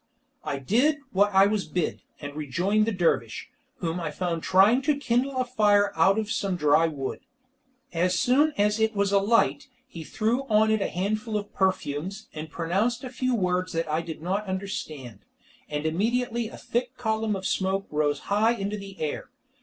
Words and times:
I 0.43 0.57
did 0.57 0.97
what 1.11 1.31
I 1.31 1.45
was 1.45 1.67
bid, 1.67 2.01
and 2.19 2.35
rejoined 2.35 2.87
the 2.87 2.91
dervish, 2.91 3.51
whom 3.81 3.99
I 3.99 4.09
found 4.09 4.41
trying 4.41 4.81
to 4.81 4.97
kindle 4.97 5.37
a 5.37 5.45
fire 5.45 5.91
out 5.95 6.17
of 6.17 6.31
some 6.31 6.55
dry 6.55 6.87
wood. 6.87 7.19
As 7.93 8.19
soon 8.19 8.51
as 8.57 8.79
it 8.79 8.95
was 8.95 9.11
alight, 9.11 9.67
he 9.87 10.03
threw 10.03 10.45
on 10.47 10.71
it 10.71 10.81
a 10.81 10.87
handful 10.87 11.37
of 11.37 11.53
perfumes, 11.53 12.29
and 12.33 12.49
pronounced 12.49 13.03
a 13.03 13.11
few 13.11 13.35
words 13.35 13.73
that 13.73 13.87
I 13.87 14.01
did 14.01 14.23
not 14.23 14.47
understand, 14.47 15.19
and 15.69 15.85
immediately 15.85 16.47
a 16.47 16.57
thick 16.57 16.97
column 16.97 17.35
of 17.35 17.45
smoke 17.45 17.85
rose 17.91 18.21
high 18.21 18.53
into 18.53 18.77
the 18.79 18.99
air. 18.99 19.29